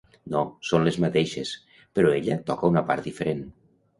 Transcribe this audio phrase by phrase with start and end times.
[0.35, 1.51] No, són les mateixes,
[1.99, 3.45] però ella toca una part diferent.